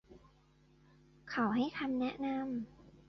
[1.29, 2.41] เขาให้คำแนะนำ